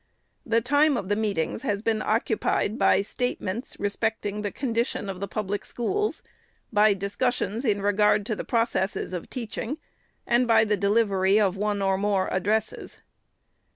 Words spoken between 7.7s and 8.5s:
regard to the